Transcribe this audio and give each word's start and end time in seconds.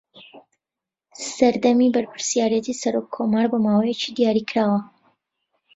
سەردەمی 1.33 1.93
بەرپرسایەتی 1.93 2.79
سەرۆککۆمار 2.81 3.45
بۆ 3.51 3.57
ماوەیەکی 3.65 4.13
دیاریکراوە 4.17 4.79